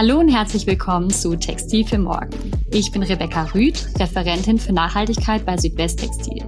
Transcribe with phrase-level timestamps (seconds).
[0.00, 2.30] Hallo und herzlich willkommen zu Textil für Morgen.
[2.72, 6.42] Ich bin Rebecca Rüth, Referentin für Nachhaltigkeit bei Südwesttextil.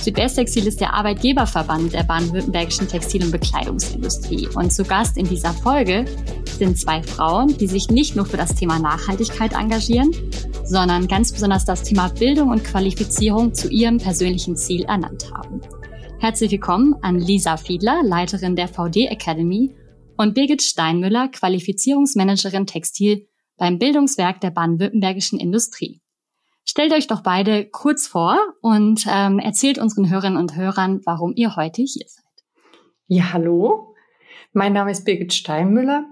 [0.00, 4.48] Südwesttextil ist der Arbeitgeberverband der baden-württembergischen Textil- und Bekleidungsindustrie.
[4.54, 6.06] Und zu Gast in dieser Folge
[6.56, 10.12] sind zwei Frauen, die sich nicht nur für das Thema Nachhaltigkeit engagieren,
[10.64, 15.60] sondern ganz besonders das Thema Bildung und Qualifizierung zu ihrem persönlichen Ziel ernannt haben.
[16.18, 19.74] Herzlich willkommen an Lisa Fiedler, Leiterin der VD Academy
[20.16, 26.00] und Birgit Steinmüller, Qualifizierungsmanagerin Textil beim Bildungswerk der baden-württembergischen Industrie.
[26.64, 31.54] Stellt euch doch beide kurz vor und ähm, erzählt unseren Hörerinnen und Hörern, warum ihr
[31.56, 32.24] heute hier seid.
[33.06, 33.94] Ja, hallo.
[34.52, 36.06] Mein Name ist Birgit Steinmüller.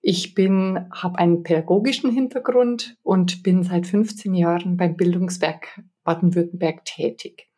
[0.00, 7.48] Ich bin, habe einen pädagogischen Hintergrund und bin seit 15 Jahren beim Bildungswerk Baden-Württemberg tätig.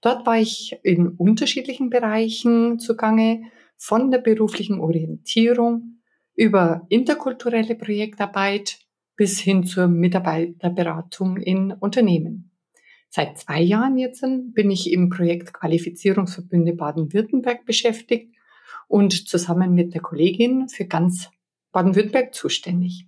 [0.00, 3.42] Dort war ich in unterschiedlichen Bereichen zugange,
[3.80, 6.02] von der beruflichen Orientierung
[6.34, 8.78] über interkulturelle Projektarbeit
[9.16, 12.50] bis hin zur Mitarbeiterberatung in Unternehmen.
[13.08, 18.34] Seit zwei Jahren jetzt bin ich im Projekt Qualifizierungsverbünde Baden-Württemberg beschäftigt
[18.86, 21.30] und zusammen mit der Kollegin für ganz
[21.72, 23.06] Baden-Württemberg zuständig.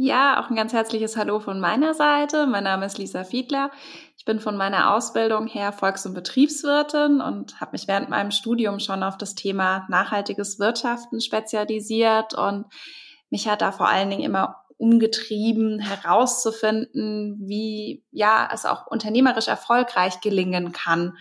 [0.00, 2.46] Ja, auch ein ganz herzliches Hallo von meiner Seite.
[2.46, 3.72] Mein Name ist Lisa Fiedler.
[4.16, 8.78] Ich bin von meiner Ausbildung her Volks- und Betriebswirtin und habe mich während meinem Studium
[8.78, 12.66] schon auf das Thema nachhaltiges Wirtschaften spezialisiert und
[13.30, 20.20] mich hat da vor allen Dingen immer umgetrieben, herauszufinden, wie ja es auch unternehmerisch erfolgreich
[20.20, 21.18] gelingen kann,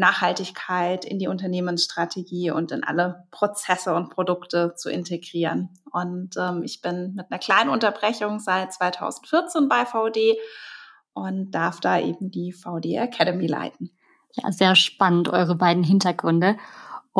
[0.00, 5.68] Nachhaltigkeit in die Unternehmensstrategie und in alle Prozesse und Produkte zu integrieren.
[5.92, 10.36] Und ähm, ich bin mit einer kleinen Unterbrechung seit 2014 bei VD
[11.12, 13.90] und darf da eben die VD Academy leiten.
[14.34, 16.56] Ja, sehr spannend, eure beiden Hintergründe.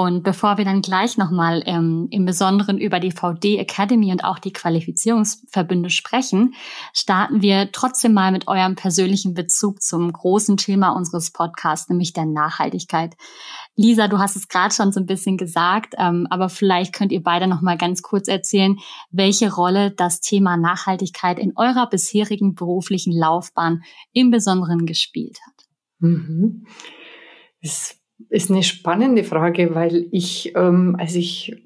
[0.00, 4.38] Und bevor wir dann gleich nochmal ähm, im Besonderen über die VD Academy und auch
[4.38, 6.54] die Qualifizierungsverbünde sprechen,
[6.94, 12.24] starten wir trotzdem mal mit eurem persönlichen Bezug zum großen Thema unseres Podcasts, nämlich der
[12.24, 13.14] Nachhaltigkeit.
[13.76, 17.22] Lisa, du hast es gerade schon so ein bisschen gesagt, ähm, aber vielleicht könnt ihr
[17.22, 18.78] beide nochmal ganz kurz erzählen,
[19.10, 23.82] welche Rolle das Thema Nachhaltigkeit in eurer bisherigen beruflichen Laufbahn
[24.14, 25.66] im Besonderen gespielt hat.
[25.98, 26.64] Mhm
[28.28, 31.56] ist eine spannende Frage, weil ich, ähm, als ich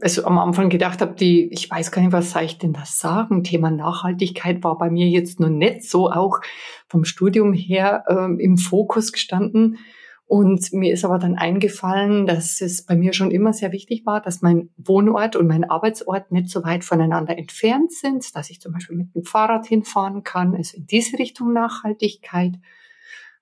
[0.00, 2.84] also am Anfang gedacht habe, die, ich weiß gar nicht, was soll ich denn da
[2.84, 3.42] sagen?
[3.42, 6.40] Thema Nachhaltigkeit war bei mir jetzt noch nicht so auch
[6.88, 9.78] vom Studium her ähm, im Fokus gestanden.
[10.26, 14.22] Und mir ist aber dann eingefallen, dass es bei mir schon immer sehr wichtig war,
[14.22, 18.72] dass mein Wohnort und mein Arbeitsort nicht so weit voneinander entfernt sind, dass ich zum
[18.72, 22.54] Beispiel mit dem Fahrrad hinfahren kann, also in diese Richtung Nachhaltigkeit.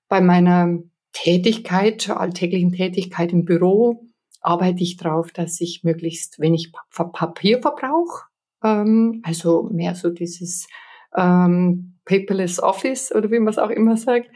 [0.09, 0.79] Bei meiner
[1.13, 4.07] Tätigkeit, alltäglichen Tätigkeit im Büro
[4.41, 8.25] arbeite ich darauf, dass ich möglichst wenig Papier verbrauche.
[8.63, 10.67] Ähm, also mehr so dieses
[11.15, 14.29] ähm, paperless Office oder wie man es auch immer sagt.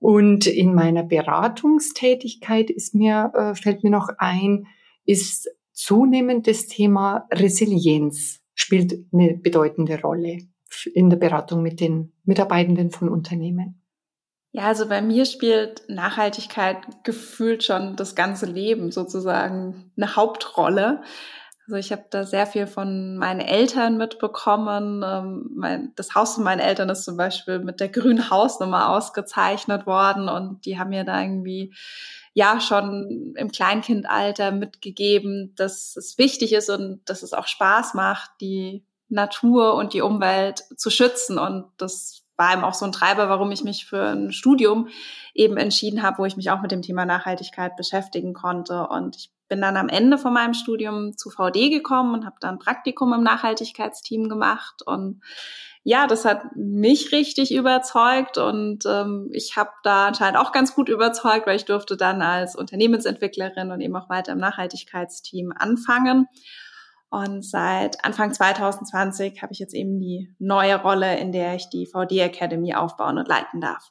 [0.00, 4.66] Und in meiner Beratungstätigkeit ist mir, äh, fällt mir noch ein,
[5.04, 10.38] ist zunehmend das Thema Resilienz spielt eine bedeutende Rolle
[10.92, 13.82] in der Beratung mit den Mitarbeitenden von Unternehmen.
[14.52, 21.02] Ja, also bei mir spielt Nachhaltigkeit gefühlt schon das ganze Leben sozusagen eine Hauptrolle.
[21.66, 25.02] Also ich habe da sehr viel von meinen Eltern mitbekommen.
[25.04, 30.30] Ähm, das Haus von meinen Eltern ist zum Beispiel mit der grünen Hausnummer ausgezeichnet worden
[30.30, 31.74] und die haben mir da irgendwie
[32.32, 38.30] ja schon im Kleinkindalter mitgegeben, dass es wichtig ist und dass es auch Spaß macht,
[38.40, 43.28] die Natur und die Umwelt zu schützen und das war eben auch so ein Treiber,
[43.28, 44.88] warum ich mich für ein Studium
[45.34, 48.86] eben entschieden habe, wo ich mich auch mit dem Thema Nachhaltigkeit beschäftigen konnte.
[48.86, 52.58] Und ich bin dann am Ende von meinem Studium zu VD gekommen und habe dann
[52.58, 54.82] Praktikum im Nachhaltigkeitsteam gemacht.
[54.86, 55.20] Und
[55.82, 60.88] ja, das hat mich richtig überzeugt und ähm, ich habe da anscheinend auch ganz gut
[60.88, 66.26] überzeugt, weil ich durfte dann als Unternehmensentwicklerin und eben auch weiter im Nachhaltigkeitsteam anfangen.
[67.10, 71.86] Und seit Anfang 2020 habe ich jetzt eben die neue Rolle, in der ich die
[71.86, 73.90] VD Academy aufbauen und leiten darf.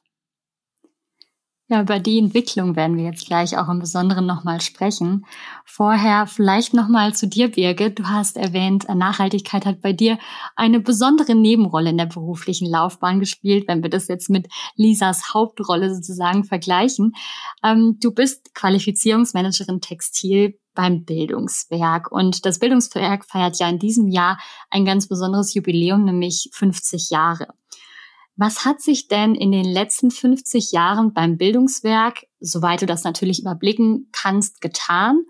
[1.69, 5.25] Ja, über die Entwicklung werden wir jetzt gleich auch im Besonderen nochmal sprechen.
[5.65, 7.99] Vorher vielleicht nochmal zu dir, Birgit.
[7.99, 10.17] Du hast erwähnt, Nachhaltigkeit hat bei dir
[10.55, 14.47] eine besondere Nebenrolle in der beruflichen Laufbahn gespielt, wenn wir das jetzt mit
[14.77, 17.11] Lisas Hauptrolle sozusagen vergleichen.
[17.61, 22.09] Ähm, du bist Qualifizierungsmanagerin Textil beim Bildungswerk.
[22.13, 27.47] Und das Bildungswerk feiert ja in diesem Jahr ein ganz besonderes Jubiläum, nämlich 50 Jahre.
[28.37, 33.41] Was hat sich denn in den letzten 50 Jahren beim Bildungswerk, soweit du das natürlich
[33.41, 35.23] überblicken kannst, getan?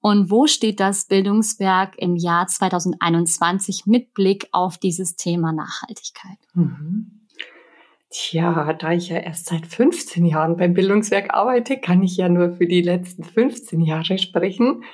[0.00, 6.38] Und wo steht das Bildungswerk im Jahr 2021 mit Blick auf dieses Thema Nachhaltigkeit?
[6.52, 7.22] Mhm.
[8.10, 12.52] Tja, da ich ja erst seit 15 Jahren beim Bildungswerk arbeite, kann ich ja nur
[12.52, 14.84] für die letzten 15 Jahre sprechen.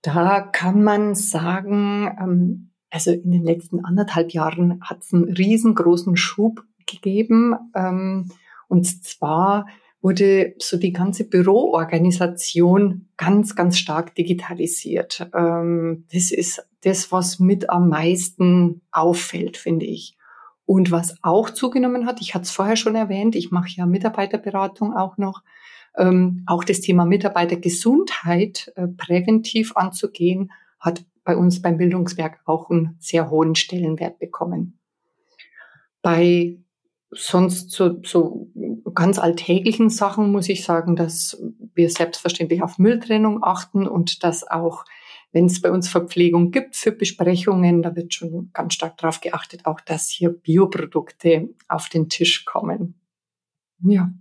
[0.00, 6.16] Da kann man sagen, ähm, also in den letzten anderthalb Jahren hat es einen riesengroßen
[6.16, 7.54] Schub gegeben.
[7.74, 8.30] Ähm,
[8.68, 9.66] und zwar
[10.02, 15.28] wurde so die ganze Büroorganisation ganz, ganz stark digitalisiert.
[15.34, 20.16] Ähm, das ist das, was mit am meisten auffällt, finde ich.
[20.64, 24.96] Und was auch zugenommen hat, ich hatte es vorher schon erwähnt, ich mache ja Mitarbeiterberatung
[24.96, 25.42] auch noch,
[25.98, 32.96] ähm, auch das Thema Mitarbeitergesundheit äh, präventiv anzugehen, hat bei uns beim Bildungswerk auch einen
[33.00, 34.78] sehr hohen Stellenwert bekommen.
[36.02, 36.56] Bei
[37.10, 38.48] sonst so, so
[38.94, 41.42] ganz alltäglichen Sachen muss ich sagen, dass
[41.74, 44.84] wir selbstverständlich auf Mülltrennung achten und dass auch,
[45.32, 49.66] wenn es bei uns Verpflegung gibt für Besprechungen, da wird schon ganz stark darauf geachtet,
[49.66, 53.00] auch dass hier Bioprodukte auf den Tisch kommen.
[53.82, 54.12] Ja.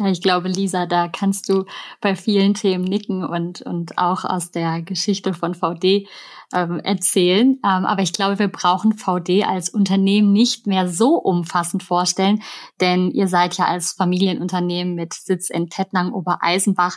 [0.00, 1.64] Ja, ich glaube, Lisa, da kannst du
[2.00, 6.06] bei vielen Themen nicken und, und auch aus der Geschichte von VD
[6.54, 7.58] ähm, erzählen.
[7.64, 12.42] Ähm, aber ich glaube, wir brauchen VD als Unternehmen nicht mehr so umfassend vorstellen,
[12.80, 16.96] denn ihr seid ja als Familienunternehmen mit Sitz in Tettnang Obereisenbach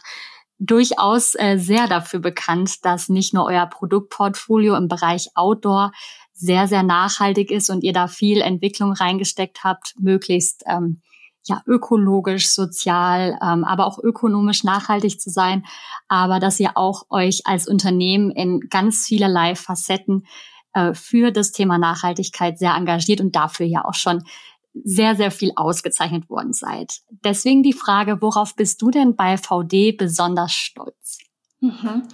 [0.59, 5.91] durchaus äh, sehr dafür bekannt, dass nicht nur euer Produktportfolio im Bereich Outdoor
[6.33, 11.01] sehr, sehr nachhaltig ist und ihr da viel Entwicklung reingesteckt habt, möglichst ähm,
[11.45, 15.65] ja ökologisch, sozial, ähm, aber auch ökonomisch nachhaltig zu sein,
[16.07, 20.25] aber dass ihr auch euch als Unternehmen in ganz vielerlei Facetten
[20.73, 24.23] äh, für das Thema Nachhaltigkeit sehr engagiert und dafür ja auch schon
[24.73, 27.01] sehr, sehr viel ausgezeichnet worden seid.
[27.09, 31.19] Deswegen die Frage, worauf bist du denn bei VD besonders stolz?
[31.59, 32.07] Mhm.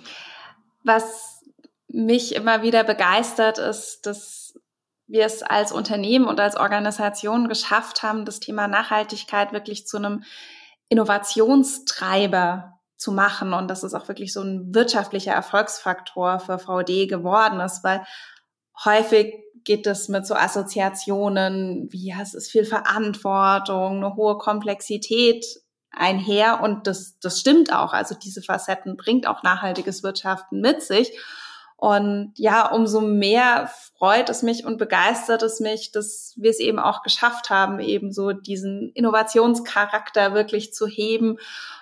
[0.84, 1.44] Was
[1.88, 4.47] mich immer wieder begeistert, ist, dass
[5.08, 10.24] wir es als Unternehmen und als Organisation geschafft haben, das Thema Nachhaltigkeit wirklich zu einem
[10.90, 17.60] Innovationstreiber zu machen und dass es auch wirklich so ein wirtschaftlicher Erfolgsfaktor für VD geworden
[17.60, 18.06] ist, weil
[18.84, 19.34] häufig
[19.64, 25.46] geht es mit so Assoziationen wie ja, es ist viel Verantwortung, eine hohe Komplexität
[25.92, 27.94] einher und das, das stimmt auch.
[27.94, 31.12] Also diese Facetten bringt auch nachhaltiges Wirtschaften mit sich.
[31.80, 36.80] Und ja, umso mehr freut es mich und begeistert es mich, dass wir es eben
[36.80, 41.38] auch geschafft haben, eben so diesen Innovationscharakter wirklich zu heben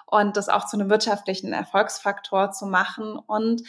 [0.05, 3.17] und das auch zu einem wirtschaftlichen Erfolgsfaktor zu machen.
[3.17, 3.63] Und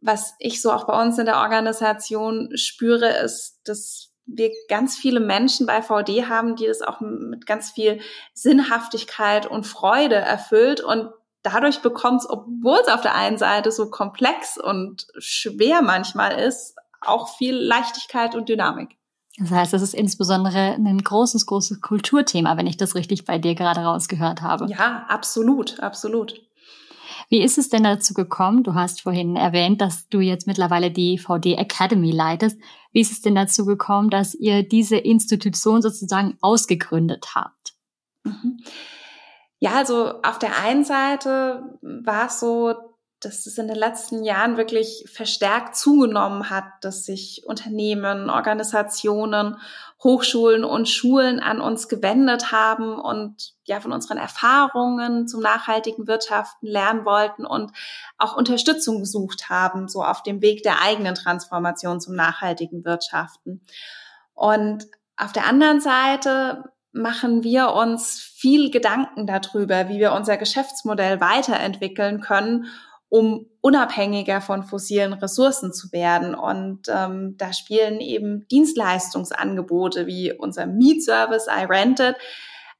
[0.00, 5.20] was ich so auch bei uns in der Organisation spüre, ist, dass wir ganz viele
[5.20, 8.00] Menschen bei VD haben, die das auch mit ganz viel
[8.34, 11.10] Sinnhaftigkeit und Freude erfüllt und
[11.42, 16.76] dadurch bekommt es, obwohl es auf der einen Seite so komplex und schwer manchmal ist,
[17.00, 18.96] auch viel Leichtigkeit und Dynamik.
[19.38, 23.54] Das heißt, es ist insbesondere ein großes, großes Kulturthema, wenn ich das richtig bei dir
[23.54, 24.66] gerade rausgehört habe.
[24.66, 26.34] Ja, absolut, absolut.
[27.30, 28.64] Wie ist es denn dazu gekommen?
[28.64, 32.58] Du hast vorhin erwähnt, dass du jetzt mittlerweile die VD Academy leitest.
[32.92, 37.74] Wie ist es denn dazu gekommen, dass ihr diese Institution sozusagen ausgegründet habt?
[38.24, 38.58] Mhm.
[39.60, 42.74] Ja, also auf der einen Seite war es so,
[43.20, 49.58] dass es in den letzten Jahren wirklich verstärkt zugenommen hat, dass sich Unternehmen, Organisationen,
[50.02, 56.66] Hochschulen und Schulen an uns gewendet haben und ja von unseren Erfahrungen zum nachhaltigen Wirtschaften
[56.66, 57.72] lernen wollten und
[58.16, 63.60] auch Unterstützung gesucht haben, so auf dem Weg der eigenen Transformation zum nachhaltigen Wirtschaften.
[64.32, 64.86] Und
[65.18, 72.20] auf der anderen Seite machen wir uns viel Gedanken darüber, wie wir unser Geschäftsmodell weiterentwickeln
[72.20, 72.66] können,
[73.08, 76.34] um unabhängiger von fossilen Ressourcen zu werden.
[76.34, 82.16] Und ähm, da spielen eben Dienstleistungsangebote wie unser Meet-Service iRented,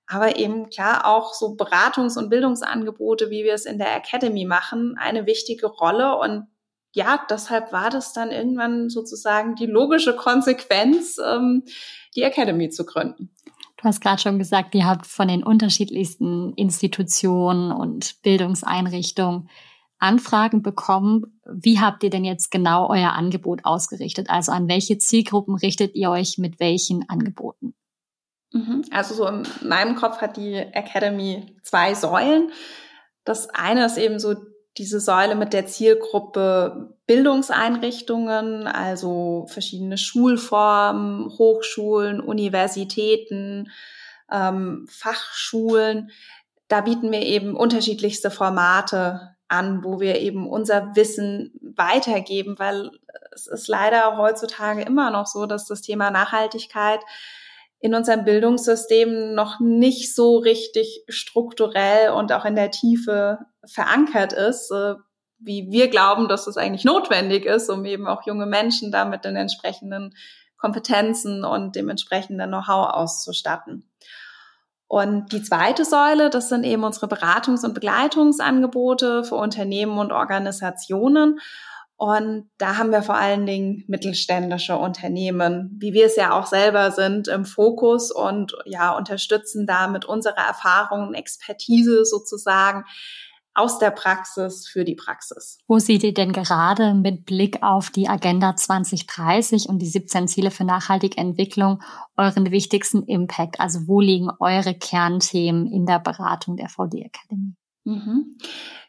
[0.06, 4.96] aber eben klar auch so Beratungs- und Bildungsangebote, wie wir es in der Academy machen,
[4.98, 6.16] eine wichtige Rolle.
[6.16, 6.48] Und
[6.92, 11.64] ja, deshalb war das dann irgendwann sozusagen die logische Konsequenz, ähm,
[12.16, 13.30] die Academy zu gründen.
[13.80, 19.48] Du hast gerade schon gesagt, ihr habt von den unterschiedlichsten Institutionen und Bildungseinrichtungen
[19.98, 21.40] Anfragen bekommen.
[21.46, 24.28] Wie habt ihr denn jetzt genau euer Angebot ausgerichtet?
[24.28, 27.74] Also an welche Zielgruppen richtet ihr euch mit welchen Angeboten?
[28.52, 28.84] Mhm.
[28.90, 32.50] Also so in meinem Kopf hat die Academy zwei Säulen.
[33.24, 34.34] Das eine ist eben so
[34.78, 43.70] diese Säule mit der Zielgruppe Bildungseinrichtungen, also verschiedene Schulformen, Hochschulen, Universitäten,
[44.30, 46.10] ähm, Fachschulen.
[46.68, 52.90] Da bieten wir eben unterschiedlichste Formate an, wo wir eben unser Wissen weitergeben, weil
[53.32, 57.00] es ist leider heutzutage immer noch so, dass das Thema Nachhaltigkeit
[57.80, 64.70] in unserem Bildungssystem noch nicht so richtig strukturell und auch in der Tiefe verankert ist,
[64.70, 64.94] äh,
[65.38, 69.36] wie wir glauben, dass es eigentlich notwendig ist, um eben auch junge Menschen damit den
[69.36, 70.14] entsprechenden
[70.58, 73.90] Kompetenzen und dem entsprechenden Know-how auszustatten.
[74.86, 81.38] Und die zweite Säule, das sind eben unsere Beratungs- und Begleitungsangebote für Unternehmen und Organisationen.
[81.96, 86.90] Und da haben wir vor allen Dingen mittelständische Unternehmen, wie wir es ja auch selber
[86.90, 92.84] sind, im Fokus und ja, unterstützen da mit unserer Erfahrung und Expertise sozusagen
[93.60, 95.58] aus der Praxis für die Praxis.
[95.68, 100.50] Wo seht ihr denn gerade mit Blick auf die Agenda 2030 und die 17 Ziele
[100.50, 101.82] für nachhaltige Entwicklung
[102.16, 103.60] euren wichtigsten Impact?
[103.60, 107.54] Also wo liegen eure Kernthemen in der Beratung der VD Academy?
[107.84, 108.36] Mhm.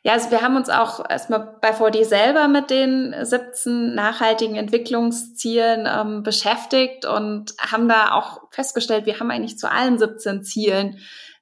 [0.04, 5.88] Ja, also wir haben uns auch erstmal bei VD selber mit den 17 nachhaltigen Entwicklungszielen
[5.88, 10.98] ähm, beschäftigt und haben da auch festgestellt, wir haben eigentlich zu allen 17 Zielen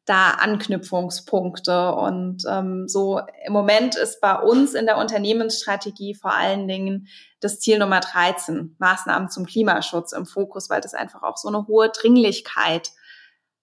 [0.10, 1.94] da Anknüpfungspunkte.
[1.94, 7.08] Und ähm, so im Moment ist bei uns in der Unternehmensstrategie vor allen Dingen
[7.40, 11.68] das Ziel Nummer 13, Maßnahmen zum Klimaschutz im Fokus, weil das einfach auch so eine
[11.68, 12.90] hohe Dringlichkeit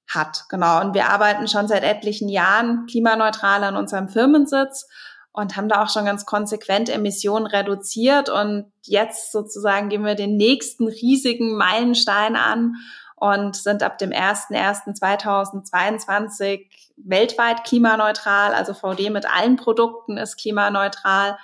[0.09, 0.45] hat.
[0.49, 0.81] Genau.
[0.81, 4.87] Und wir arbeiten schon seit etlichen Jahren klimaneutral an unserem Firmensitz
[5.33, 8.29] und haben da auch schon ganz konsequent Emissionen reduziert.
[8.29, 12.77] Und jetzt sozusagen gehen wir den nächsten riesigen Meilenstein an
[13.17, 18.55] und sind ab dem 01.01.2022 weltweit klimaneutral.
[18.55, 21.37] Also VD mit allen Produkten ist klimaneutral.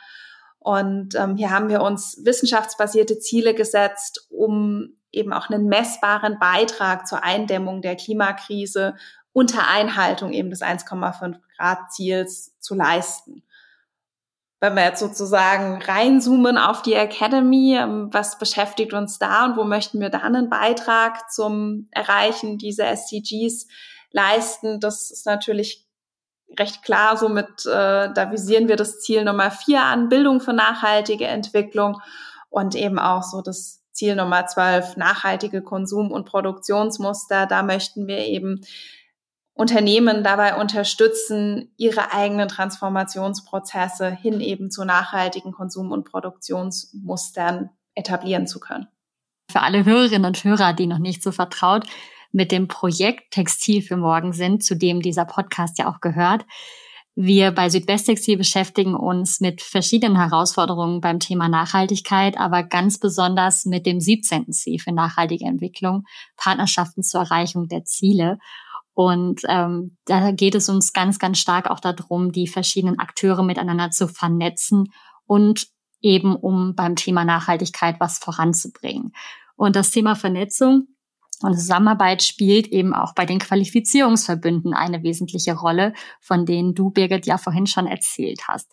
[0.59, 7.09] Und ähm, hier haben wir uns wissenschaftsbasierte Ziele gesetzt, um eben auch einen messbaren Beitrag
[7.09, 8.95] zur Eindämmung der Klimakrise
[9.33, 13.43] unter Einhaltung eben des 1,5 Grad Ziels zu leisten.
[14.63, 19.65] Wenn wir jetzt sozusagen reinzoomen auf die Academy, ähm, was beschäftigt uns da und wo
[19.65, 23.67] möchten wir dann einen Beitrag zum Erreichen dieser SDGs
[24.13, 25.85] leisten, das ist natürlich
[26.57, 27.17] recht klar.
[27.17, 32.01] Somit äh, da visieren wir das Ziel Nummer vier an, Bildung für nachhaltige Entwicklung
[32.49, 37.47] und eben auch so das Ziel Nummer 12, nachhaltige Konsum- und Produktionsmuster.
[37.47, 38.61] Da möchten wir eben
[39.55, 48.61] Unternehmen dabei unterstützen, ihre eigenen Transformationsprozesse hin eben zu nachhaltigen Konsum- und Produktionsmustern etablieren zu
[48.61, 48.89] können.
[49.51, 51.87] Für alle Hörerinnen und Hörer, die noch nicht so vertraut
[52.33, 56.47] mit dem Projekt Textil für Morgen sind, zu dem dieser Podcast ja auch gehört,
[57.15, 63.85] wir bei Südwesttextil beschäftigen uns mit verschiedenen Herausforderungen beim Thema Nachhaltigkeit, aber ganz besonders mit
[63.85, 64.51] dem 17.
[64.53, 66.05] Ziel für nachhaltige Entwicklung,
[66.39, 68.39] Partnerschaften zur Erreichung der Ziele.
[68.95, 73.91] Und ähm, da geht es uns ganz, ganz stark auch darum, die verschiedenen Akteure miteinander
[73.91, 74.93] zu vernetzen
[75.25, 75.69] und
[76.03, 79.13] eben um beim Thema Nachhaltigkeit was voranzubringen.
[79.57, 80.89] Und das Thema Vernetzung
[81.43, 87.27] und Zusammenarbeit spielt eben auch bei den Qualifizierungsverbünden eine wesentliche Rolle, von denen du, Birgit,
[87.27, 88.73] ja vorhin schon erzählt hast.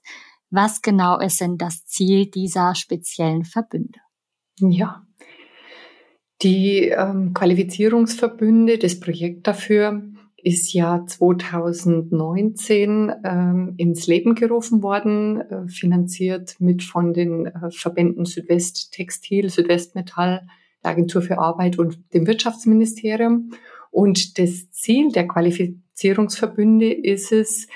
[0.51, 3.99] Was genau ist denn das Ziel dieser speziellen Verbünde?
[4.59, 5.03] Ja,
[6.41, 10.03] die ähm, Qualifizierungsverbünde, das Projekt dafür
[10.41, 18.24] ist ja 2019 ähm, ins Leben gerufen worden, äh, finanziert mit von den äh, Verbänden
[18.25, 20.48] Südwest Textil, Südwestmetall,
[20.84, 23.51] der Agentur für Arbeit und dem Wirtschaftsministerium.
[23.91, 27.67] Und das Ziel der Qualifizierungsverbünde ist es,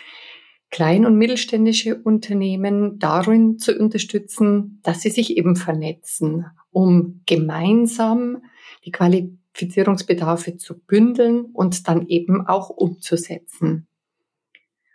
[0.73, 8.41] klein- und mittelständische Unternehmen darin zu unterstützen, dass sie sich eben vernetzen, um gemeinsam
[8.85, 13.87] die Qualifizierungsbedarfe zu bündeln und dann eben auch umzusetzen.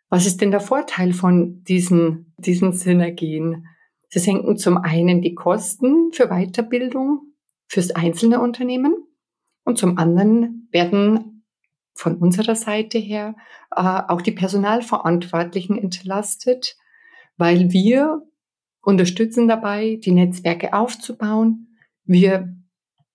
[0.08, 3.66] Was ist denn der Vorteil von diesen, diesen Synergien?
[4.08, 7.34] Sie senken zum einen die Kosten für Weiterbildung
[7.66, 8.94] fürs einzelne Unternehmen
[9.64, 11.44] und zum anderen werden
[11.92, 13.36] von unserer Seite her
[13.74, 16.76] äh, auch die Personalverantwortlichen entlastet,
[17.36, 18.22] weil wir
[18.80, 21.76] unterstützen dabei, die Netzwerke aufzubauen.
[22.04, 22.56] Wir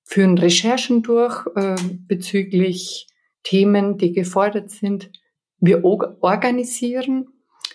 [0.04, 1.76] führen Recherchen durch äh,
[2.08, 3.08] bezüglich
[3.44, 5.12] Themen, die gefordert sind,
[5.60, 7.28] wir organisieren,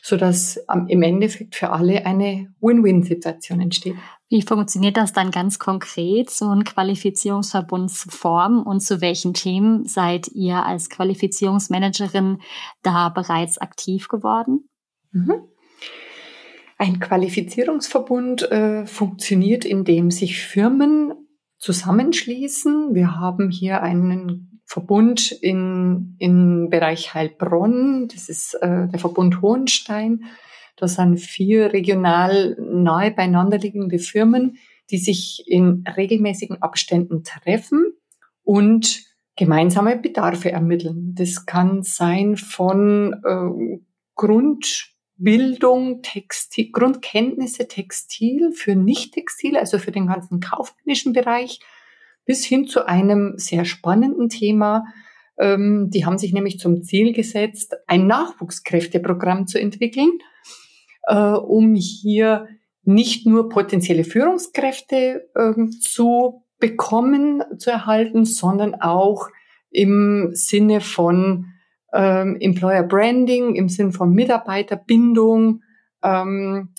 [0.03, 0.59] sodass
[0.89, 3.97] im Endeffekt für alle eine Win-Win-Situation entsteht.
[4.31, 9.87] Wie funktioniert das dann ganz konkret, so ein Qualifizierungsverbund zu formen und zu welchen Themen
[9.87, 12.41] seid ihr als Qualifizierungsmanagerin
[12.83, 14.69] da bereits aktiv geworden?
[15.13, 15.49] Mhm.
[16.77, 21.13] Ein Qualifizierungsverbund äh, funktioniert, indem sich Firmen
[21.59, 22.95] zusammenschließen.
[22.95, 30.25] Wir haben hier einen Verbund in, im Bereich Heilbronn, das ist äh, der Verbund Hohenstein.
[30.77, 34.59] Das sind vier regional nahe beieinander liegende Firmen,
[34.91, 37.95] die sich in regelmäßigen Abständen treffen
[38.45, 39.03] und
[39.37, 41.15] gemeinsame Bedarfe ermitteln.
[41.15, 43.79] Das kann sein von äh,
[44.15, 51.61] Grund Bildung, Textil, Grundkenntnisse Textil für Nicht-Textil, also für den ganzen kaufmännischen Bereich,
[52.25, 54.85] bis hin zu einem sehr spannenden Thema.
[55.39, 60.19] Ähm, die haben sich nämlich zum Ziel gesetzt, ein Nachwuchskräfteprogramm zu entwickeln,
[61.09, 62.49] äh, um hier
[62.85, 69.29] nicht nur potenzielle Führungskräfte äh, zu bekommen, zu erhalten, sondern auch
[69.71, 71.53] im Sinne von
[71.93, 75.63] ähm, Employer Branding im Sinn von Mitarbeiterbindung,
[76.03, 76.75] ähm,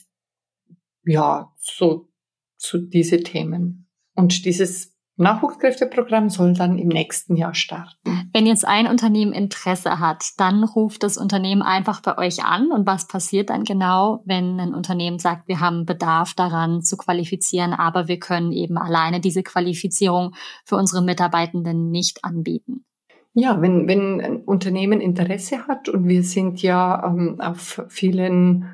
[1.05, 2.09] ja, so,
[2.57, 3.87] so diese Themen.
[4.15, 8.29] Und dieses Nachwuchskräfteprogramm soll dann im nächsten Jahr starten.
[8.31, 12.71] Wenn jetzt ein Unternehmen Interesse hat, dann ruft das Unternehmen einfach bei euch an.
[12.71, 17.73] Und was passiert dann genau, wenn ein Unternehmen sagt, wir haben Bedarf daran zu qualifizieren,
[17.73, 22.85] aber wir können eben alleine diese Qualifizierung für unsere Mitarbeitenden nicht anbieten?
[23.33, 28.65] Ja, wenn, wenn ein Unternehmen Interesse hat und wir sind ja ähm, auf vielen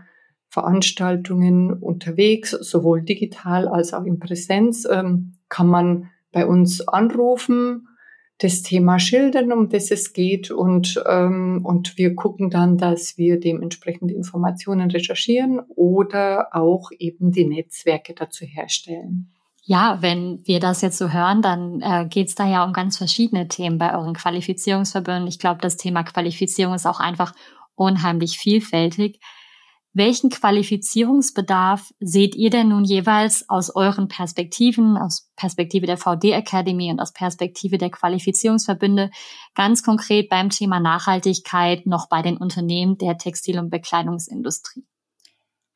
[0.49, 7.87] Veranstaltungen unterwegs, sowohl digital als auch in Präsenz, ähm, kann man bei uns anrufen,
[8.37, 13.39] das Thema schildern, um das es geht und, ähm, und wir gucken dann, dass wir
[13.39, 19.31] dementsprechend Informationen recherchieren oder auch eben die Netzwerke dazu herstellen.
[19.67, 22.97] Ja, wenn wir das jetzt so hören, dann äh, geht es da ja um ganz
[22.97, 25.27] verschiedene Themen bei euren Qualifizierungsverbünden.
[25.27, 27.33] Ich glaube, das Thema Qualifizierung ist auch einfach
[27.73, 29.19] unheimlich vielfältig.
[29.91, 36.91] Welchen Qualifizierungsbedarf seht ihr denn nun jeweils aus euren Perspektiven, aus Perspektive der VD Academy
[36.91, 39.09] und aus Perspektive der Qualifizierungsverbünde
[39.55, 44.85] ganz konkret beim Thema Nachhaltigkeit noch bei den Unternehmen der Textil- und Bekleidungsindustrie?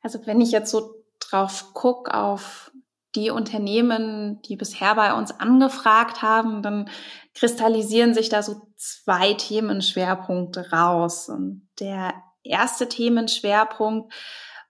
[0.00, 2.70] Also wenn ich jetzt so drauf gucke auf
[3.14, 6.88] die Unternehmen, die bisher bei uns angefragt haben, dann
[7.34, 11.28] kristallisieren sich da so zwei Themenschwerpunkte raus.
[11.28, 14.12] Und der erste Themenschwerpunkt,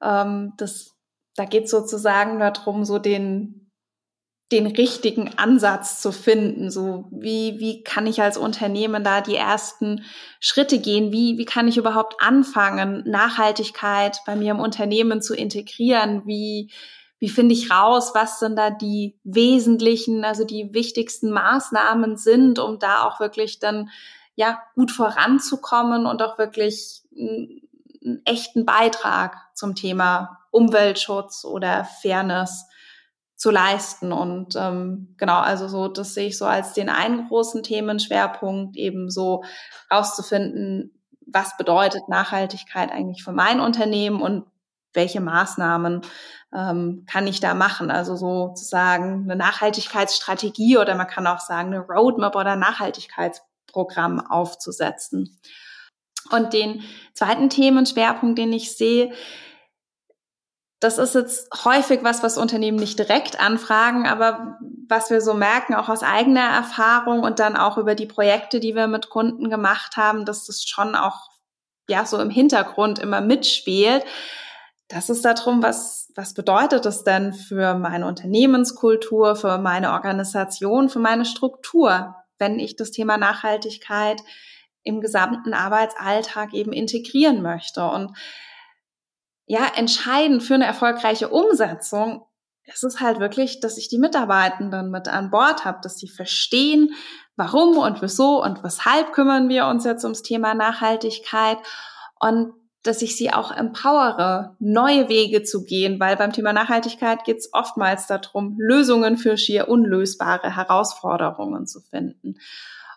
[0.03, 0.97] ähm, das,
[1.37, 3.71] da geht sozusagen darum, so den,
[4.53, 6.71] den richtigen Ansatz zu finden.
[6.71, 10.05] So wie, wie kann ich als Unternehmen da die ersten
[10.41, 11.13] Schritte gehen?
[11.13, 16.23] Wie, wie kann ich überhaupt anfangen, Nachhaltigkeit bei mir im Unternehmen zu integrieren?
[16.25, 16.71] Wie,
[17.21, 22.79] wie finde ich raus, was denn da die wesentlichen, also die wichtigsten Maßnahmen sind, um
[22.79, 23.91] da auch wirklich dann
[24.35, 32.67] ja gut voranzukommen und auch wirklich einen echten Beitrag zum Thema Umweltschutz oder Fairness
[33.37, 34.13] zu leisten.
[34.13, 39.11] Und ähm, genau, also so, das sehe ich so als den einen großen Themenschwerpunkt, eben
[39.11, 39.45] so
[39.93, 44.45] rauszufinden, was bedeutet Nachhaltigkeit eigentlich für mein Unternehmen und
[44.93, 46.03] welche Maßnahmen
[46.55, 47.91] ähm, kann ich da machen?
[47.91, 55.39] Also sozusagen eine Nachhaltigkeitsstrategie oder man kann auch sagen, eine Roadmap oder Nachhaltigkeitsprogramm aufzusetzen.
[56.31, 56.83] Und den
[57.15, 59.13] zweiten Themenschwerpunkt, den ich sehe,
[60.81, 65.75] das ist jetzt häufig was, was Unternehmen nicht direkt anfragen, aber was wir so merken,
[65.75, 69.99] auch aus eigener Erfahrung und dann auch über die Projekte, die wir mit Kunden gemacht
[69.99, 71.29] haben, dass das schon auch
[71.87, 74.05] ja so im Hintergrund immer mitspielt.
[74.91, 80.99] Das ist darum, was was bedeutet das denn für meine Unternehmenskultur, für meine Organisation, für
[80.99, 84.21] meine Struktur, wenn ich das Thema Nachhaltigkeit
[84.83, 87.85] im gesamten Arbeitsalltag eben integrieren möchte?
[87.85, 88.17] Und
[89.47, 92.27] ja, entscheidend für eine erfolgreiche Umsetzung
[92.65, 96.95] ist es halt wirklich, dass ich die Mitarbeitenden mit an Bord habe, dass sie verstehen,
[97.37, 101.59] warum und wieso und weshalb kümmern wir uns jetzt ums Thema Nachhaltigkeit
[102.21, 107.39] und dass ich sie auch empowere, neue Wege zu gehen, weil beim Thema Nachhaltigkeit geht
[107.39, 112.37] es oftmals darum, Lösungen für schier unlösbare Herausforderungen zu finden.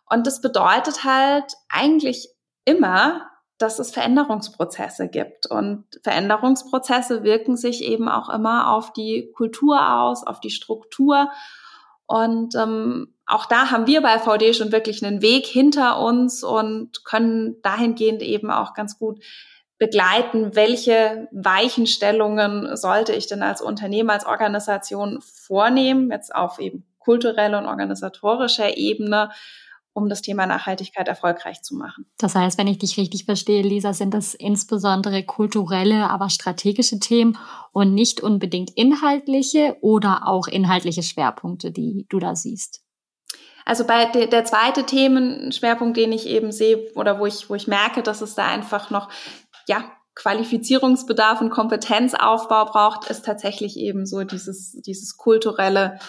[0.09, 2.29] Und das bedeutet halt eigentlich
[2.65, 5.47] immer, dass es Veränderungsprozesse gibt.
[5.47, 11.29] Und Veränderungsprozesse wirken sich eben auch immer auf die Kultur aus, auf die Struktur.
[12.05, 17.05] Und ähm, auch da haben wir bei VD schon wirklich einen Weg hinter uns und
[17.05, 19.23] können dahingehend eben auch ganz gut
[19.83, 27.57] begleiten, welche Weichenstellungen sollte ich denn als Unternehmen, als Organisation vornehmen, jetzt auf eben kultureller
[27.57, 29.29] und organisatorischer Ebene,
[29.91, 32.05] um das Thema Nachhaltigkeit erfolgreich zu machen.
[32.17, 37.37] Das heißt, wenn ich dich richtig verstehe, Lisa, sind das insbesondere kulturelle, aber strategische Themen
[37.73, 42.83] und nicht unbedingt inhaltliche oder auch inhaltliche Schwerpunkte, die du da siehst.
[43.65, 47.67] Also bei der, der zweite Themenschwerpunkt, den ich eben sehe oder wo ich, wo ich
[47.67, 49.09] merke, dass es da einfach noch,
[49.67, 55.99] ja, Qualifizierungsbedarf und Kompetenzaufbau braucht, ist tatsächlich eben so dieses, dieses kulturelle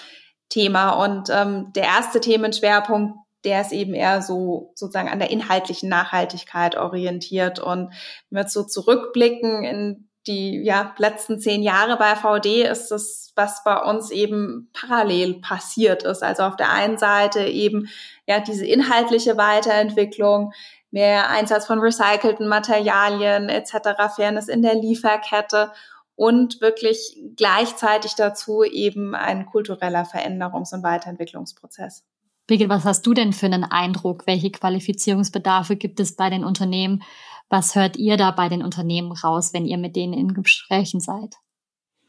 [0.51, 0.91] Thema.
[0.91, 6.77] Und ähm, der erste Themenschwerpunkt, der ist eben eher so sozusagen an der inhaltlichen Nachhaltigkeit
[6.77, 7.59] orientiert.
[7.59, 7.93] Und
[8.29, 13.33] wenn wir jetzt so zurückblicken in die ja, letzten zehn Jahre bei VD ist es,
[13.37, 16.23] was bei uns eben parallel passiert ist.
[16.23, 17.89] Also auf der einen Seite eben
[18.27, 20.53] ja diese inhaltliche Weiterentwicklung,
[20.95, 25.73] mehr Einsatz von recycelten Materialien etc., Fairness in der Lieferkette
[26.15, 32.05] und wirklich gleichzeitig dazu eben ein kultureller Veränderungs- und Weiterentwicklungsprozess.
[32.47, 34.29] Birgit, was hast du denn für einen Eindruck?
[34.29, 37.03] Welche Qualifizierungsbedarfe gibt es bei den Unternehmen?
[37.49, 41.35] Was hört ihr da bei den Unternehmen raus, wenn ihr mit denen in Gesprächen seid?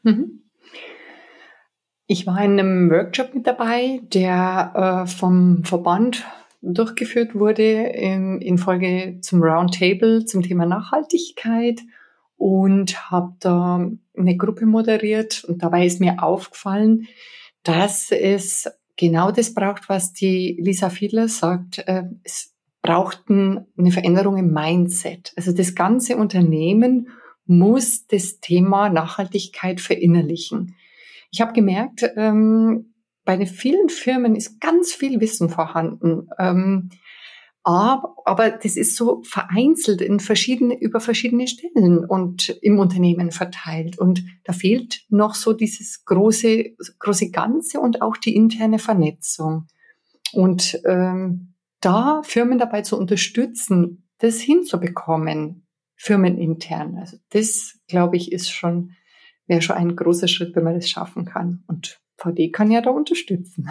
[0.04, 0.44] Mhm.
[2.06, 6.24] Ich war in einem Workshop mit dabei, der äh, vom Verband
[6.72, 11.80] durchgeführt wurde in, Folge zum Roundtable zum Thema Nachhaltigkeit
[12.36, 17.06] und habe da eine Gruppe moderiert und dabei ist mir aufgefallen,
[17.62, 21.78] dass es genau das braucht, was die Lisa Fiedler sagt.
[21.86, 25.32] Äh, es braucht eine Veränderung im Mindset.
[25.36, 27.08] Also das ganze Unternehmen
[27.46, 30.76] muss das Thema Nachhaltigkeit verinnerlichen.
[31.32, 32.94] Ich habe gemerkt, ähm,
[33.26, 36.28] bei den vielen Firmen ist ganz viel Wissen vorhanden.
[36.38, 36.88] Ähm,
[37.64, 43.98] aber, das ist so vereinzelt in verschiedene, über verschiedene Stellen und im Unternehmen verteilt.
[43.98, 49.66] Und da fehlt noch so dieses große, große Ganze und auch die interne Vernetzung.
[50.32, 56.96] Und ähm, da Firmen dabei zu unterstützen, das hinzubekommen, firmenintern.
[56.98, 58.92] Also das, glaube ich, ist schon,
[59.48, 61.64] wäre schon ein großer Schritt, wenn man das schaffen kann.
[61.66, 63.68] Und VD kann ja da unterstützen.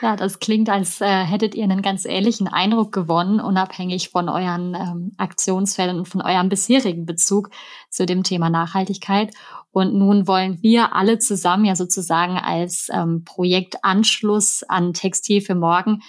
[0.00, 4.74] Ja, das klingt, als äh, hättet ihr einen ganz ähnlichen Eindruck gewonnen, unabhängig von euren
[4.74, 7.50] ähm, Aktionsfällen und von eurem bisherigen Bezug
[7.90, 9.34] zu dem Thema Nachhaltigkeit.
[9.70, 16.00] Und nun wollen wir alle zusammen ja sozusagen als ähm, Projektanschluss an Textil für morgen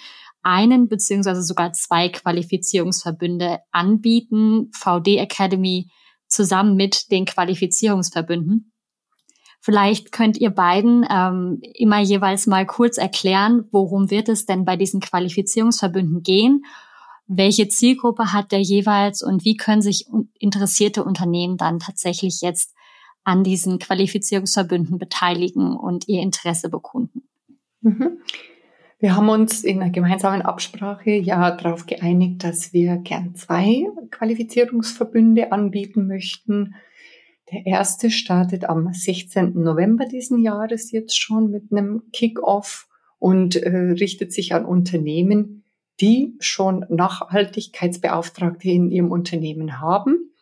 [0.42, 5.90] einen beziehungsweise sogar zwei Qualifizierungsverbünde anbieten, VD Academy
[6.28, 8.73] zusammen mit den Qualifizierungsverbünden.
[9.64, 14.76] Vielleicht könnt ihr beiden ähm, immer jeweils mal kurz erklären, worum wird es denn bei
[14.76, 16.66] diesen Qualifizierungsverbünden gehen?
[17.28, 20.04] Welche Zielgruppe hat der jeweils und wie können sich
[20.38, 22.74] interessierte Unternehmen dann tatsächlich jetzt
[23.24, 27.22] an diesen Qualifizierungsverbünden beteiligen und ihr Interesse bekunden?
[27.80, 28.18] Mhm.
[28.98, 35.52] Wir haben uns in einer gemeinsamen Absprache ja darauf geeinigt, dass wir gern zwei Qualifizierungsverbünde
[35.52, 36.74] anbieten möchten.
[37.52, 39.52] Der erste startet am 16.
[39.54, 45.64] November diesen Jahres jetzt schon mit einem Kick-off und äh, richtet sich an Unternehmen,
[46.00, 50.34] die schon Nachhaltigkeitsbeauftragte in ihrem Unternehmen haben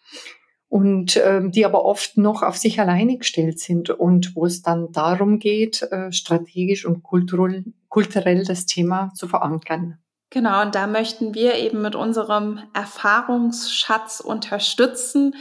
[0.69, 4.91] und äh, die aber oft noch auf sich alleine gestellt sind und wo es dann
[4.93, 9.99] darum geht, äh, strategisch und kulturell, kulturell das Thema zu verankern.
[10.31, 15.35] Genau, und da möchten wir eben mit unserem Erfahrungsschatz unterstützen,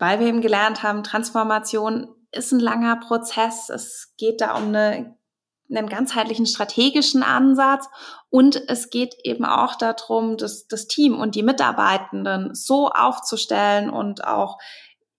[0.00, 3.68] weil wir eben gelernt haben, Transformation ist ein langer Prozess.
[3.68, 5.16] Es geht da um eine,
[5.70, 7.86] einen ganzheitlichen strategischen Ansatz
[8.30, 14.24] und es geht eben auch darum, das, das Team und die Mitarbeitenden so aufzustellen und
[14.24, 14.58] auch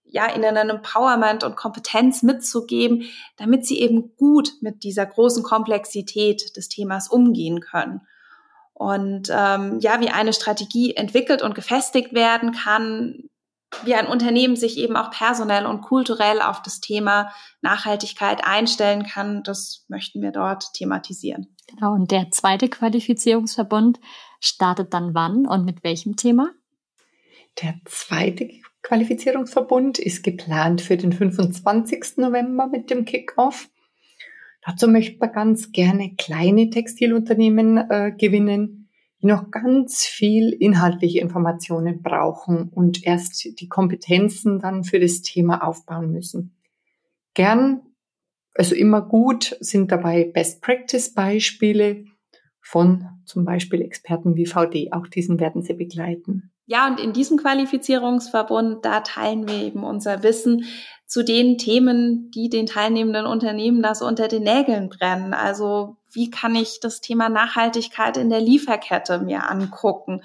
[0.03, 3.03] ja, ihnen ein Empowerment und Kompetenz mitzugeben,
[3.37, 8.01] damit sie eben gut mit dieser großen Komplexität des Themas umgehen können.
[8.73, 13.29] Und ähm, ja, wie eine Strategie entwickelt und gefestigt werden kann,
[13.83, 17.31] wie ein Unternehmen sich eben auch personell und kulturell auf das Thema
[17.61, 21.55] Nachhaltigkeit einstellen kann, das möchten wir dort thematisieren.
[21.67, 23.99] Genau, und der zweite Qualifizierungsverbund
[24.39, 26.51] startet dann wann und mit welchem Thema?
[27.61, 28.49] Der zweite
[28.81, 32.17] Qualifizierungsverbund ist geplant für den 25.
[32.17, 33.69] November mit dem Kickoff.
[34.65, 38.80] Dazu möchte man ganz gerne kleine Textilunternehmen äh, gewinnen,
[39.21, 45.63] die noch ganz viel inhaltliche Informationen brauchen und erst die Kompetenzen dann für das Thema
[45.63, 46.55] aufbauen müssen.
[47.33, 47.81] Gern,
[48.55, 52.05] also immer gut, sind dabei Best Practice Beispiele
[52.61, 54.91] von zum Beispiel Experten wie VD.
[54.91, 56.51] Auch diesen werden sie begleiten.
[56.65, 60.63] Ja, und in diesem Qualifizierungsverbund, da teilen wir eben unser Wissen
[61.11, 65.33] zu den Themen, die den teilnehmenden Unternehmen das unter den Nägeln brennen.
[65.33, 70.23] Also wie kann ich das Thema Nachhaltigkeit in der Lieferkette mir angucken?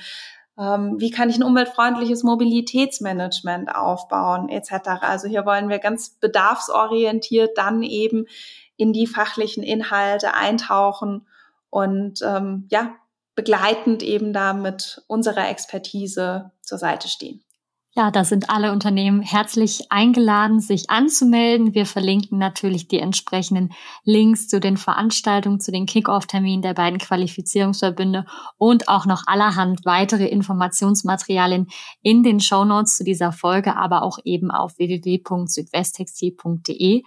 [0.56, 5.00] Ähm, wie kann ich ein umweltfreundliches Mobilitätsmanagement aufbauen, etc.
[5.00, 8.26] Also hier wollen wir ganz bedarfsorientiert dann eben
[8.76, 11.26] in die fachlichen Inhalte eintauchen
[11.68, 12.94] und ähm, ja,
[13.34, 17.42] begleitend eben da mit unserer Expertise zur Seite stehen.
[17.98, 21.72] Ja, da sind alle Unternehmen herzlich eingeladen, sich anzumelden.
[21.72, 23.72] Wir verlinken natürlich die entsprechenden
[24.04, 28.26] Links zu den Veranstaltungen, zu den Kick-Off-Terminen der beiden Qualifizierungsverbünde
[28.58, 31.68] und auch noch allerhand weitere Informationsmaterialien
[32.02, 37.02] in den Show Notes zu dieser Folge, aber auch eben auf www.südwesttextil.de.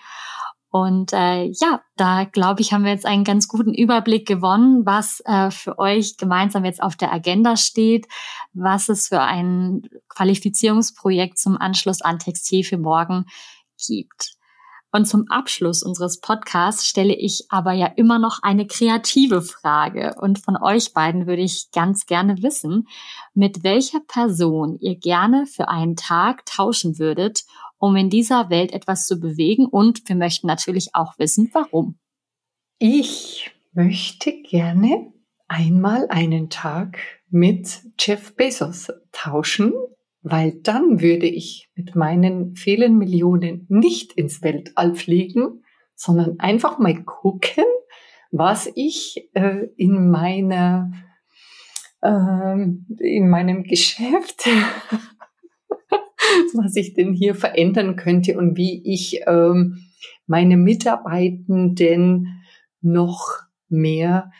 [0.71, 5.19] Und äh, ja, da glaube ich, haben wir jetzt einen ganz guten Überblick gewonnen, was
[5.25, 8.07] äh, für euch gemeinsam jetzt auf der Agenda steht,
[8.53, 13.25] was es für ein Qualifizierungsprojekt zum Anschluss an Textil für morgen
[13.87, 14.35] gibt.
[14.91, 20.15] Und zum Abschluss unseres Podcasts stelle ich aber ja immer noch eine kreative Frage.
[20.19, 22.87] Und von euch beiden würde ich ganz gerne wissen,
[23.35, 27.43] mit welcher Person ihr gerne für einen Tag tauschen würdet,
[27.79, 29.65] um in dieser Welt etwas zu bewegen.
[29.65, 31.97] Und wir möchten natürlich auch wissen, warum.
[32.77, 35.11] Ich möchte gerne
[35.47, 39.73] einmal einen Tag mit Jeff Bezos tauschen,
[40.21, 45.63] weil dann würde ich mit meinen vielen Millionen nicht ins Weltall fliegen,
[45.95, 47.65] sondern einfach mal gucken,
[48.31, 50.91] was ich äh, in meiner
[52.01, 52.53] äh,
[52.99, 54.47] in meinem Geschäft
[56.53, 59.85] was ich denn hier verändern könnte und wie ich ähm,
[60.27, 62.43] meine Mitarbeitenden
[62.81, 64.31] noch mehr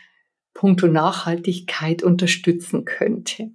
[0.54, 3.50] puncto Nachhaltigkeit unterstützen könnte.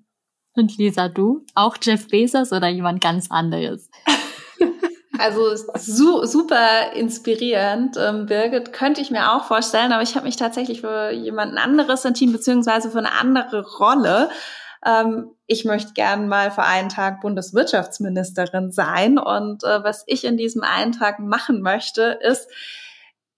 [0.53, 1.45] Und Lisa, du?
[1.53, 3.89] Auch Jeff Bezos oder jemand ganz anderes?
[5.17, 10.35] Also su super inspirierend, ähm, Birgit, könnte ich mir auch vorstellen, aber ich habe mich
[10.35, 14.29] tatsächlich für jemanden anderes entschieden, beziehungsweise für eine andere Rolle
[14.85, 19.17] ähm, ich möchte gern mal für einen Tag Bundeswirtschaftsministerin sein.
[19.17, 22.47] Und äh, was ich in diesem einen Tag machen möchte, ist,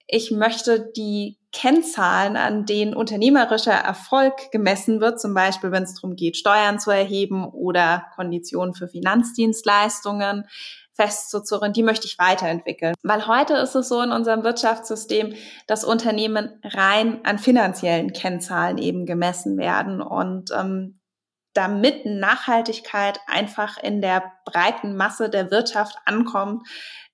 [0.08, 6.16] ich möchte die Kennzahlen, an denen unternehmerischer Erfolg gemessen wird, zum Beispiel wenn es darum
[6.16, 10.46] geht, Steuern zu erheben oder Konditionen für Finanzdienstleistungen
[10.94, 12.96] festzuzurren, die möchte ich weiterentwickeln.
[13.04, 15.34] Weil heute ist es so in unserem Wirtschaftssystem,
[15.68, 20.02] dass Unternehmen rein an finanziellen Kennzahlen eben gemessen werden.
[20.02, 21.00] Und ähm,
[21.58, 26.68] damit Nachhaltigkeit einfach in der breiten Masse der Wirtschaft ankommt,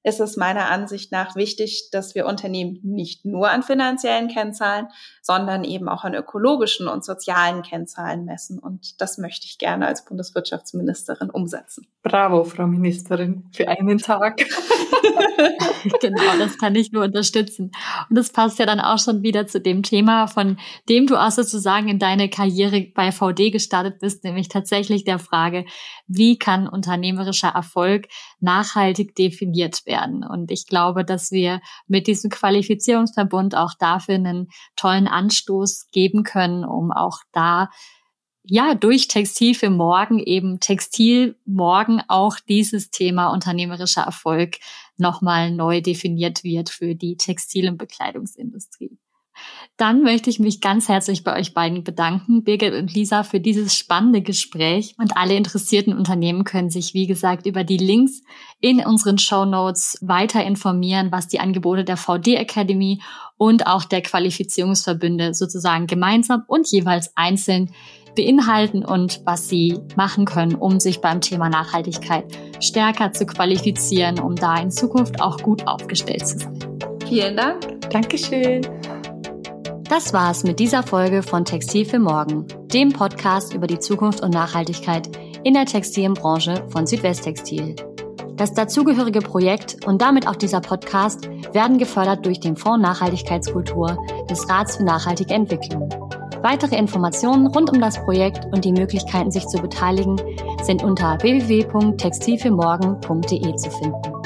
[0.03, 4.87] ist es meiner Ansicht nach wichtig, dass wir Unternehmen nicht nur an finanziellen Kennzahlen,
[5.21, 8.59] sondern eben auch an ökologischen und sozialen Kennzahlen messen.
[8.59, 11.87] Und das möchte ich gerne als Bundeswirtschaftsministerin umsetzen.
[12.03, 14.37] Bravo, Frau Ministerin, für einen Tag.
[16.01, 17.71] genau, das kann ich nur unterstützen.
[18.09, 20.57] Und das passt ja dann auch schon wieder zu dem Thema, von
[20.89, 25.65] dem du auch sozusagen in deine Karriere bei VD gestartet bist, nämlich tatsächlich der Frage,
[26.07, 28.07] wie kann unternehmerischer Erfolg
[28.41, 30.23] nachhaltig definiert werden?
[30.23, 36.65] Und ich glaube, dass wir mit diesem Qualifizierungsverbund auch dafür einen tollen Anstoß geben können,
[36.65, 37.69] um auch da
[38.45, 44.57] ja, durch Textil für morgen eben Textil morgen auch dieses Thema unternehmerischer Erfolg
[44.97, 48.97] nochmal neu definiert wird für die Textil- und Bekleidungsindustrie.
[49.77, 53.75] Dann möchte ich mich ganz herzlich bei euch beiden bedanken, Birgit und Lisa, für dieses
[53.75, 54.93] spannende Gespräch.
[54.97, 58.21] Und alle interessierten Unternehmen können sich, wie gesagt, über die Links
[58.59, 63.01] in unseren Show Notes weiter informieren, was die Angebote der VD Academy
[63.37, 67.71] und auch der Qualifizierungsverbünde sozusagen gemeinsam und jeweils einzeln
[68.15, 72.25] beinhalten und was sie machen können, um sich beim Thema Nachhaltigkeit
[72.59, 76.59] stärker zu qualifizieren, um da in Zukunft auch gut aufgestellt zu sein.
[77.07, 77.89] Vielen Dank.
[77.89, 78.61] Dankeschön.
[79.93, 84.33] Das war's mit dieser Folge von Textil für Morgen, dem Podcast über die Zukunft und
[84.33, 85.07] Nachhaltigkeit
[85.43, 87.75] in der Textilbranche von Südwesttextil.
[88.35, 94.49] Das dazugehörige Projekt und damit auch dieser Podcast werden gefördert durch den Fonds Nachhaltigkeitskultur des
[94.49, 95.89] Rats für nachhaltige Entwicklung.
[96.41, 100.19] Weitere Informationen rund um das Projekt und die Möglichkeiten, sich zu beteiligen,
[100.63, 104.22] sind unter www.textilfürmorgen.de zu finden.